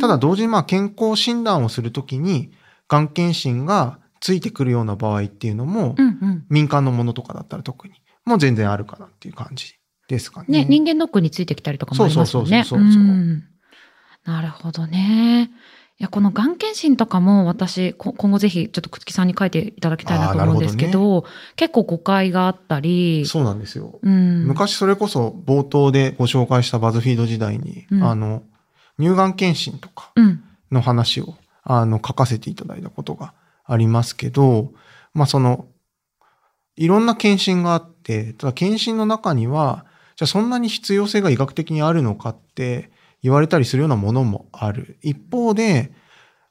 [0.00, 0.08] うん。
[0.08, 2.52] ただ同時にまあ健康診断をするときに、
[2.88, 6.46] がん検診がついてくるような場合っていうのも、うんうん。
[6.48, 9.74] 民間のものとかだったら特に、もう全然あるかなっていう感じ
[10.08, 10.46] ですかね。
[10.64, 12.64] ね、人間ドックについてきたりとかもありますよね。
[12.64, 13.42] そうそうそうそう
[14.24, 15.50] なるほどね。
[16.00, 23.98] いや、このがん検診とかも私、こ今後ぜひちょっとくつきさんに書いていただきたいなと思うんですけど、結構誤解があったり、そうなんですよ。
[24.02, 28.42] うん、昔それこそ冒頭でご紹介したバズフィード時代に、うんあの、
[29.00, 33.34] 乳がん検診とかうん、の話を、あの、書かせていただいたことが
[33.64, 34.72] ありますけど、
[35.14, 35.66] まあその、
[36.76, 39.86] いろんな検診があって、ただ検診の中には、
[40.16, 42.90] じゃあそんなに必要性が医学的にあるのかって
[43.22, 44.98] 言われたりするようなものもある。
[45.02, 45.92] 一方で、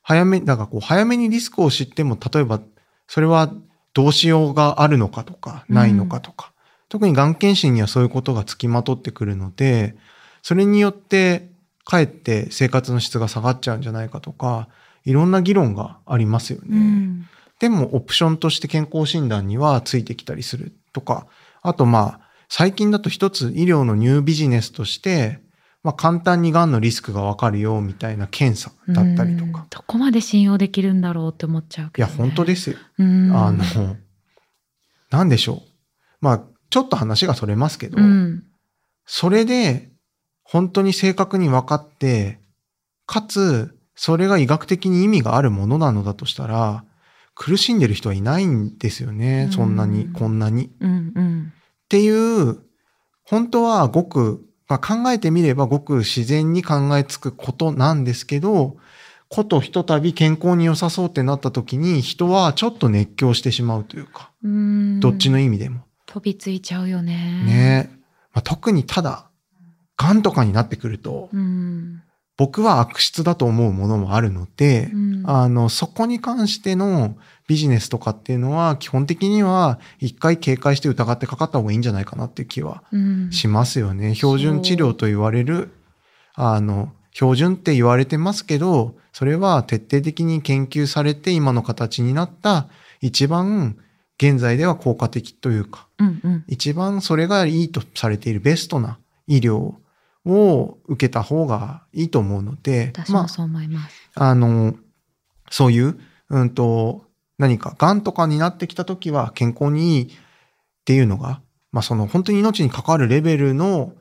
[0.01, 2.61] 早め、だからこう、早めにリスクを知っても、例えば、
[3.07, 3.51] それは
[3.93, 6.51] どうしようがあるのかとか、ないのかとか、
[6.89, 9.95] 特にがん検診にはそういうことがつきまとってくるので、
[10.41, 11.48] それによって、
[11.85, 14.67] かえって生活の質が下がっちゃうんじゃないかとか、
[15.05, 16.67] いろんな議論がありますよね。
[16.71, 21.27] うん、でも、オプションとして健康診断にはついてきたりするとか、
[21.61, 25.39] あとまあ、最近だと一つ医療のニュービジネスとして、
[25.83, 29.65] まあ簡単に癌のリスクがわかるよみたいな検査だったりとうんか。
[29.69, 32.29] どこまで信用できるんだろうって思っちゃういや、けど、ね。
[32.29, 32.77] 本当ですよ。
[32.97, 33.31] うん。
[33.31, 33.95] あの、
[35.09, 35.69] なんでしょう。
[36.21, 38.43] まあ、ちょっと話がそれますけど、うん、
[39.05, 39.88] それで、
[40.51, 42.39] 本当に正確に分かって、
[43.05, 46.83] かつ、それが医学的に意味があるものなのだとしたら、
[47.35, 49.43] 苦しんでる人はいないんですよね。
[49.45, 50.71] うんそんなに、こんなに。
[50.79, 51.53] うんうん。
[51.53, 52.57] っていう、
[53.23, 58.77] 本当はごく、まあ、考えてみればごく自然に考えつくことなんですけど、
[59.27, 65.81] ことひとたび健康に良さそうってなった時に人はちょっと熱狂してしまうというか、うんどっちの意味でも。
[66.07, 67.43] 飛びついちゃうよね。
[67.45, 67.91] ね
[68.33, 69.28] まあ、特にただ、
[69.99, 72.01] 癌とかになってくると、うん。
[72.37, 77.17] 僕は悪質だと思うものもあるのでう、んあの、そこに関しての
[77.49, 84.15] ビジネスとかっていうのは、基本的には一回警戒して疑ってかかった方がいいんじゃないかなっていう気はうんしますよね。
[84.15, 85.71] 標準治療と言われる、
[86.33, 92.67] あの、標準って言われてますけど、それは徹底的に研究されて今の形になった
[93.01, 93.75] 一番
[94.17, 96.43] 現在では効果的というか、うんうん。
[96.47, 99.75] 一番それがいいとされているベストな医療を
[100.25, 103.95] 受けた方がいいと思うので、まあ、私もそう思います。
[104.15, 104.75] あの、
[105.49, 107.05] そういう、うんと、
[107.37, 110.07] 何か、癌とかになってきたときは健康にいいっ
[110.85, 113.93] ていうのが、まあその本当に命に関わるレベルの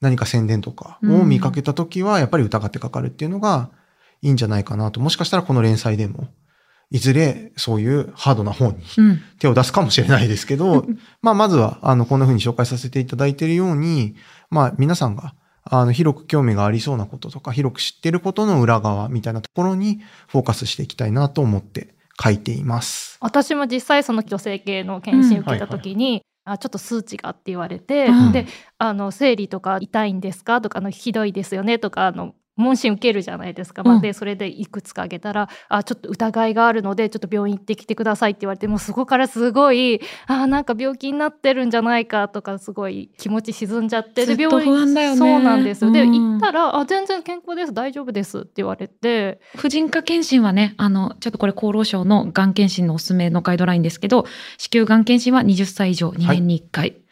[0.00, 3.70] 何か宣伝とかを見かけたときは、やっぱり疑ってかかるっていうのが
[4.22, 5.00] いいんじゃないかなと。
[5.00, 6.28] もしかしたらこの連載でも、
[6.90, 9.20] いずれそういうハードな方にうん。
[9.38, 10.86] 手を出すかもしれないですけど、
[11.20, 14.14] まあまずは、あの、こんな風に紹介させていただいているように、
[14.50, 15.34] まあ皆さんが、
[15.70, 23.18] あの、広く興味がありそうなこととか、広く知っていることの裏側みたいなところにフォーカスしていきたいなと思って書いています。
[23.20, 28.32] 私も実際その女性系の検診受けた時に、あちょっと数値がって言われて、うん。
[28.32, 28.46] で
[28.78, 30.60] あの生理とか痛いんですか？
[30.62, 31.78] とかあのひどいですよね？
[31.78, 45.16] とかあの問診受けるじゃないですか、まあうんでそれでいくつかあげたらあちょっと疑いがあるのでちょっと病院行ってきてくださいって言われてもうそこからすごいあなんか病気になってるんじゃないかとかすごい気持ち沈んじゃってずっと不安だよね。
[45.16, 45.92] そうなんですよ。
[45.92, 46.32] で、うん。
[46.32, 49.40] 行ったらあ全然健康です大丈夫ですって言われて。
[49.56, 54.26] 婦人科検診はね、あの、ちょっとこれ厚労省のがん検診のおすすめのガイドラインですけど、
[54.58, 56.90] 子宮がん検診は20歳以上2年に1回。
[56.90, 57.02] はい、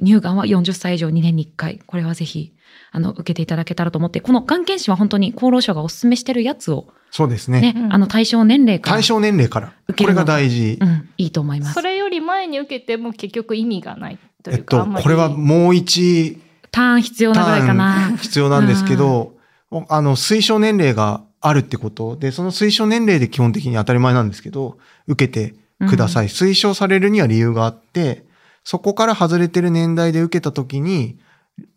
[0.00, 1.80] 乳がんは40歳以上2年に1回。
[1.86, 2.52] これはぜひ、
[2.90, 7.60] あの、受けていただけたらと思って、このがん検診は本当に厚労省がおすすめしてるやつをそうですね。
[7.60, 8.96] ね、うんあの、対象年齢から。
[8.96, 9.68] 対象年齢から。
[9.68, 10.84] これ受けるのが大事う。
[10.84, 11.80] ん、いいと思いますそ。
[11.80, 16.38] れより前に受けても結局意味がないといえっと、うかあんまりこれはもう一
[16.70, 18.16] ターン必要なぐらいかなン。
[18.18, 19.34] 必要なんですけど、
[19.88, 25.54] あの、推奨年齢があるってことで、その推奨年齢で基本的に当たり前なんですけど、受けて
[25.88, 26.28] ください。
[26.28, 28.24] 推奨されるには理由があって、
[28.64, 31.18] そこから外れてる年代で受けたときに、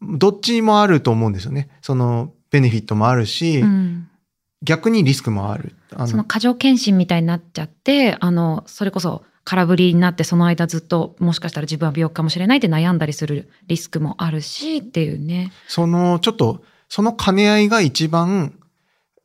[0.02, 1.70] どっちもあると思うんですよね。
[1.82, 4.08] その、ベネフィットもあるし、うん
[4.64, 5.76] 逆にリスクもある。
[5.96, 15.52] あその過剰検診みたいになっちゃって、あの、それこそ空振りになってその間ずっともしかしたら自分は病気かもしれないって悩んだりするリスクもあるしっていうね。
[15.68, 18.54] その、ちょっと、その兼ね合いが一番、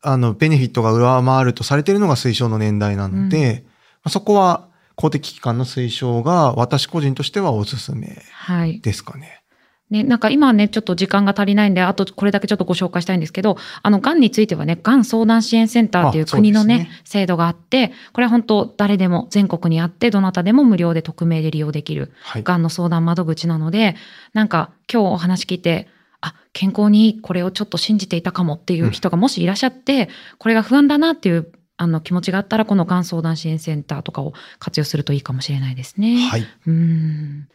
[0.02, 3.72] あの、ベネフィットが上回るとされているのが推奨の年代なので、ま
[4.04, 4.65] あそこは
[4.96, 8.80] 公的機関の推奨が私個人としてはおすすめはい。
[8.80, 9.42] ですかね。
[9.90, 22.42] ね、なんか今はね、ちょっと時間が足りないんで、あとこれだけちょっとご紹介したいんですけど、あの、癌についてはね、癌相談支援センターっていう国のね、ね制度があって、これは本当誰でも全国にあって、どなたでも無料で匿名で利用できるはい。
[22.42, 23.94] がんの相談窓口なので、
[24.32, 25.86] なんか今日お話聞いて、
[26.20, 36.28] あ、健康にこれをちょっと信じていたかもっていう人がもしいらっしゃって、これが不安だなっていうあの気持ちがあったら、このがん相談支援センターとかを活用するといいかもしれないですね。
[36.30, 36.46] はい。
[36.66, 37.48] うん。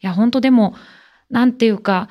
[0.00, 0.74] いや、本当でも、
[1.30, 2.08] なんていうか、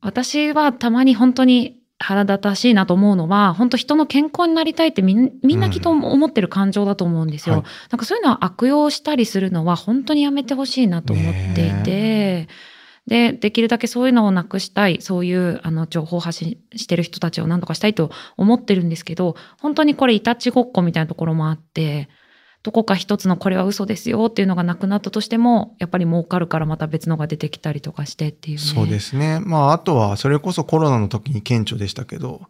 [0.00, 7.56] 私はたまに本当に腹立たしいなと思うのは、本当人の健康になりたいってみんなきっと思ってる感情だと思うんですよ。
[7.56, 12.48] はいなんかそういうのは悪用したりするのは本当にやめてほしいなと思っていて、
[13.08, 22.08] で、できるだけそういうのをなくしたい、そういうあの情報発信してる人たちを何とかしたいと思ってるんですけど、本当にこれいたちごっこみたいなところもあって、
[22.62, 28.62] どこか一つのこれは嘘ですよっていうのがなくなったとしても、やっぱり儲かるからまた別のが出てきたりとかしてっていうね。
[28.62, 29.40] そうですね。
[29.40, 32.42] まあ、あとは、それこそコロナの時に顕著でしたけど、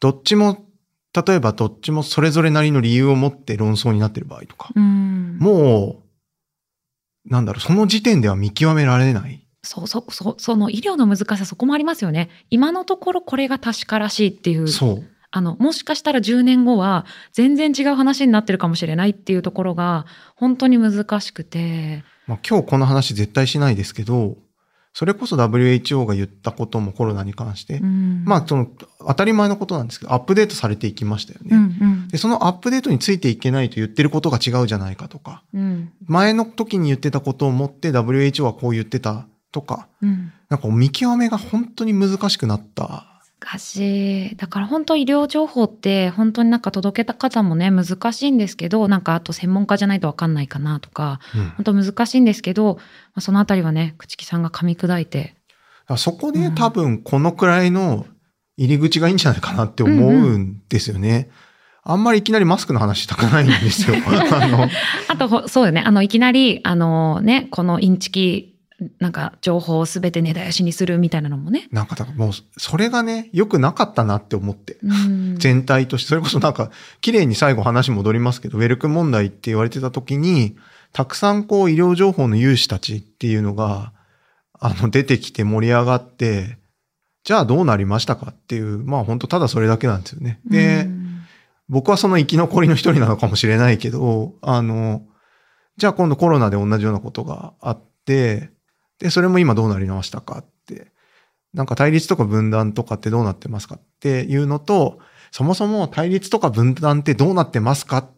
[0.00, 0.66] どっちも、
[1.14, 5.38] 例えばどっちもそれぞれなりの理由を持って論争になってる場合とか、うん。
[5.38, 6.02] も
[7.26, 9.46] う、なんだろう、その時点では見極められない。
[9.62, 12.30] そうそう、そう、その医療の難しさそこもありますよね。
[12.50, 14.68] 今のところこれが確からしいっていう。
[14.68, 15.04] そう。
[15.32, 22.02] あの、もしかしたら10年後は全然違う話になってるかもしれないっていうところが本当に難しくて。
[22.26, 24.36] まあ、今日この話絶対しないですけど、
[24.92, 28.66] それこそ WHO が言ったこともコロナに関して、うんまあ、その、
[28.98, 31.48] 当たり前のことなんですけど、アップデートされていきましたよね。
[31.52, 43.06] うんうんで、そのアップデートについていけないと言ってることが違うじゃないかとか、うん前の時に言ってたことをもって WHO はこう言ってたとか、うんなんか見極めが本当に難しくなった
[43.58, 44.36] しい。
[44.36, 52.82] だから本当医療情報って本当になんか届けた方もね、難しいんですけど、なんかあと専門家じゃないとわかんないかなとか、うん本当難しいんですけど、ま
[53.16, 55.36] あそのあたりはね、口木さんが噛み砕いて。
[55.96, 58.06] そこで多分このくらいの
[58.56, 61.30] 入り口がいいんじゃないかなって思うんですよね。
[61.82, 63.96] あんまりいきなりマスクの話したくないんですよ。
[64.06, 64.68] あの、
[65.08, 65.82] あとほ、そうよね。
[65.84, 68.49] あの、いきなり、あのね、このインチキ、
[68.98, 71.68] なんか情報をすべて根絶やしにするみたいなのもね。
[71.70, 74.78] なんかだからもう、それがね、良くなかったなって思って。
[74.82, 80.56] うん全体として、それこそなんか、綺麗に最後話戻りますけど、ウェルク問題って言われてた時に、
[80.92, 83.92] たくさんこう医療情報の有志たちっていうのが、
[84.58, 86.58] あの、出てきて盛り上がって、
[87.24, 90.40] じゃあどうなりましたかっていう、まあ本当ただそれだけなんですよね。
[90.46, 91.00] で、うん
[91.70, 95.02] 僕はその生き残りの一人なのかもしれないけど、あの、
[95.76, 98.50] じゃあ今度コロナで同じようなことがあって、
[99.00, 100.92] で、それも今どうなりましたかって、
[101.52, 105.00] なんか対立とか分断とかってどうなってますかっていうのと、
[105.32, 108.10] そもそも対立とか分断ってどうなってますかっ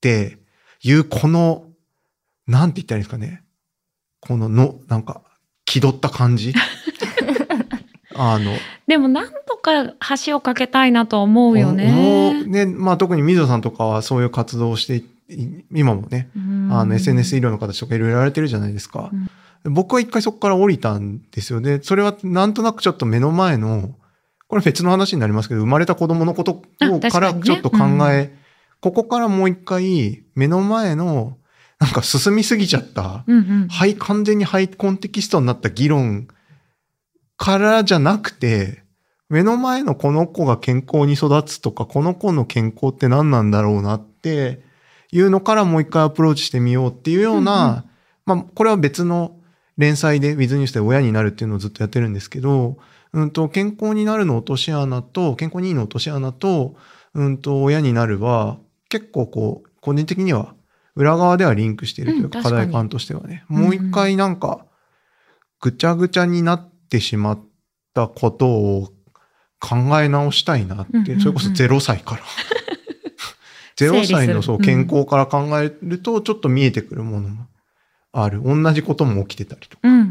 [0.00, 0.38] て
[0.82, 1.66] いうこの、
[2.46, 3.42] なんて言ったらいいんですかね。
[4.20, 5.22] このの、なんか、
[5.64, 6.52] 気取った感じ。
[8.16, 8.52] あの、
[8.86, 9.94] でも、なんとか
[10.24, 12.48] 橋を架けたいなと思うよ思ねう。
[12.48, 15.04] ね、まあ特に水野さんとかはそういう活動をしてい、
[15.72, 16.30] 今もね、
[16.70, 19.10] あの SNS 医療の形とかいろいろやられてるじゃないですか。
[19.64, 21.80] 僕は一回そこから降りたんですよね。
[21.82, 23.94] それはなんとなくちょっと目の前の、
[24.46, 27.78] これ別の話になりますけど、生まれた子供のことをからちょっと考
[28.10, 28.36] え、
[28.80, 31.38] ここからもう一回目の前の、
[31.80, 33.68] なんか進みすぎちゃった、うんうん。
[33.68, 36.28] はい、完全にハイコンテキストになった議論
[37.36, 38.84] からじゃなくて、
[39.30, 44.62] 目の前のこの子が健康に育つとか、この子の健康って何なんだろうなって
[45.10, 47.86] いうのからもう一回アプローチしてみようっていうような、
[48.26, 49.36] まあ、これは別の
[49.76, 52.76] 連載で With ニュースで親になるっていうのをずっとやってるんですけど、
[53.12, 56.74] うんと、健康になるの落とし穴と、健康にいいの落とし穴と、
[57.14, 58.58] うんと、親になるは、
[58.88, 60.54] 結構こう、個人的には、
[60.96, 63.44] 裏側ではリンクしているというか、課題感としてはね。
[63.48, 64.66] もう一回なんか、
[65.60, 67.40] ぐちゃぐちゃになってしまっ
[67.94, 68.92] たことを
[69.60, 72.22] 考え直したいなって、それこそ0歳から。
[73.76, 77.46] 0歳のそう健康から考えると、ちょっと見えてくるものも
[78.14, 78.42] ある。
[78.42, 80.04] 同じことも起きてたりとか、うんうんう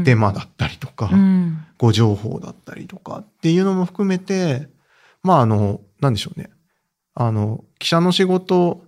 [0.00, 0.04] ん。
[0.04, 1.64] デマだったりとか、うん。
[1.78, 4.68] 誤情報だったりとかっていうのも含めて、
[5.22, 6.50] まああの、なんでしょうね。
[7.14, 8.84] あの、記者の仕事、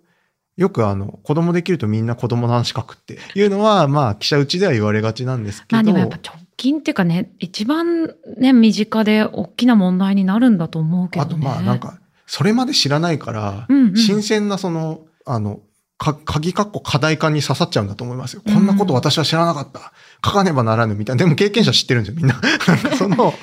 [0.59, 5.77] よくあの、子供できるとみんな子供の話書くっていうのは、まあ記者うちでは言われがちなんですけど。
[5.77, 11.31] まあでもやっぱ直近っていうかね、一番ね、身近で大きな問題になるんだと思うけどね。
[11.31, 15.61] あとまあなんか、それまで知らないから、うんうん新鮮なその、あの、
[15.99, 18.43] か、鍵括弧課題化に刺さっちゃうんだと思いますよ。
[18.47, 19.93] こんなこと私は知らなかった。
[20.25, 21.25] 書かねばならぬみたいな。
[21.25, 22.41] でも経験者知ってるんですよ、みんな。
[22.97, 23.35] その、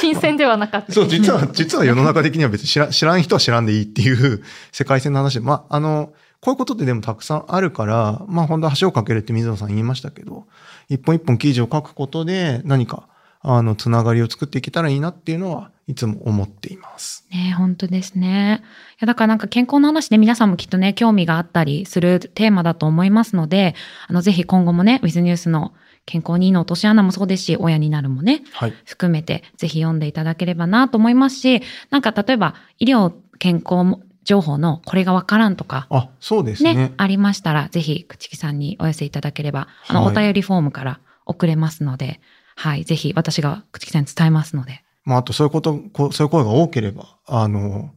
[0.00, 0.92] 新鮮ではなかった。
[0.92, 10.46] そう、実は、実は世の中的には別に知ら知らん人は知らんでいいっていう世界線の話で、まあ、あの、こういうことってでもたくさんあるから、まあ本当は橋を架けるって水野さん言いましたけど、
[10.88, 13.08] 一本一本記事を書くことで何か、
[13.40, 17.26] あの、つながりを作っていけたらいいなっていうのはいつも思っています。
[17.32, 18.62] ね本当ですね。
[18.92, 23.74] いや、だからなんか健康の話で皆さんもきっとね、興味があったりするテーマだと思いますので、
[24.06, 25.72] あの、ぜひ今後もね、ウィズニュースの
[26.04, 28.74] 健康にいいの落とし穴もそうですし、親になるもね、はい。
[28.84, 36.92] 含めてぜひ読んでいただければなと思いますし、なんか例えば医療健康情報のこれがわからんとか、あ、そうですね、ね。
[36.98, 42.20] ありましたら、ぜひ、口木さんにお寄せいただければ、あの、はいお便りフォームから送れますので、
[42.54, 47.90] はい、ぜひ私が口木さんに伝えますので、まあ、あとそういうこと、こうそういう声が多ければ、あの、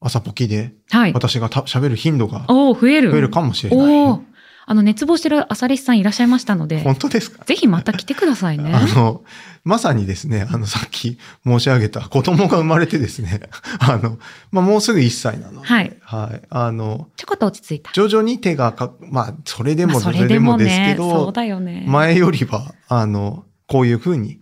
[0.00, 1.12] 朝ポキではい。
[1.12, 3.10] 私がた喋る頻度が増える。
[3.10, 4.20] 増えるかもしれない。
[4.66, 7.44] あの、熱望してるアサリスさんいらっしゃいましたので、本当ですか？
[7.44, 8.72] ぜひまた来てくださいね。
[8.74, 9.22] あの、
[9.64, 13.40] まさにですね、あの、さっき申し上げた子供が生まれてですね、
[13.80, 14.18] あの、
[14.50, 15.94] まあ、もうすぐ1歳なので、はい。
[16.00, 16.46] はい。
[16.48, 17.90] あの、ちょこっと落ち着いた。
[17.92, 21.84] 徐々に手がか、まあ、それでもまあそれでもですけそうど、だよね。
[21.86, 24.40] 前よりは、あの、こういうふうに、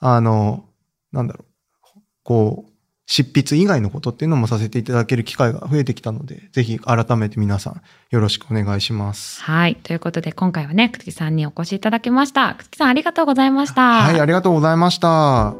[0.00, 0.64] あの、
[1.12, 2.72] なんだろう、こう、
[3.10, 9.42] 執筆以外のことっていうのもさせていただける機会が増えてきたので、ぜひ改めて皆さんよろしくお願いします。
[9.42, 9.76] はい。
[9.76, 12.54] ということで、今回はね、口木さんにお越しいただきました。
[12.58, 14.02] 口木さんありがとうございました。
[14.02, 15.54] はい、ありがとうございました。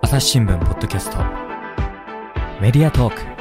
[0.00, 1.18] 朝日新聞ポッドキャスト
[2.60, 3.33] メディアトーク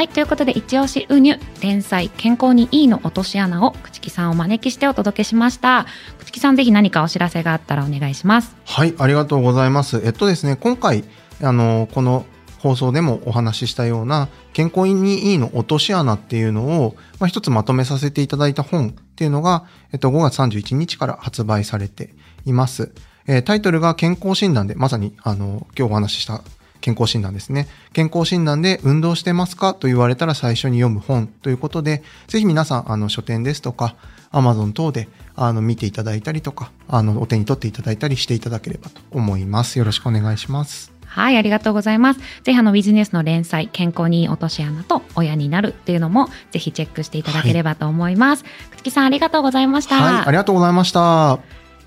[0.00, 0.08] はい。
[0.08, 5.84] ということで、一押しウニュ、連載、健康にいいの落とし穴を、口木さんをお招きしてお届けしました。
[6.18, 8.56] 口木さん、ぜひ何かお知らせがあったらお願いします。
[8.64, 10.00] はい、ありがとうございます。
[10.02, 11.04] えっとですね、今回、
[11.42, 12.24] あの、この
[12.60, 22.14] 放送でもお話ししたような、健康にいいの落とし穴っていうのを、まあ、一つまとめさせていただいた本っていうのが、えっと、5月31日から発売されて
[22.46, 22.94] います。
[23.26, 26.40] えタイトルが健康診断で、まさに、あの、今日お話しした
[26.80, 27.68] 健康診断ですね。
[27.92, 33.96] 健康診断で運動してますかと言われたら最初に読む本ということで、ぜひ皆さん、あの、書店ですとか、
[34.30, 39.78] アマゾン等で、あの、見ていただいたりとか、あの、お手に取っていただいたりしていただければと思います。
[39.78, 40.92] よろしくお願いします。
[41.10, 42.20] はい、ありがとうございます。
[42.44, 48.44] ぜひあのビジネスの連載、健康にいい落とし穴と親になるっていうのもぜひチェックしていただければと思います。
[48.44, 49.96] くつきさんありがとうございました。
[49.96, 51.40] はい、ありがとうございました。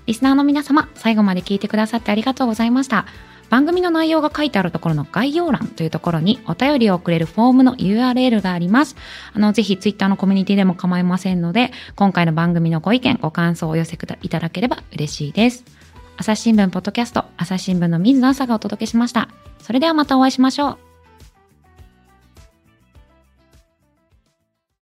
[0.06, 3.06] リスナーの皆様、最後まで聞いてくださってありがとうございました。
[3.54, 8.96] 番組の内容が書いてあるところの概要欄というところにお便りをくれるフォームの URL があります。
[9.32, 15.64] あの、ぜひツイッターのコミュニティでも構いませんので、今回の番組のご意見、ご感想をお寄せいただければ嬉しいです。
[16.16, 19.28] 朝日新聞ポッドキャスト、朝日新聞の水野朝がお届けしました。
[19.60, 20.93] それではまたお会いしましょう。